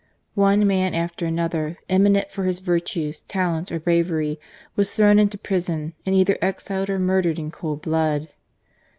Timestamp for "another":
1.27-1.77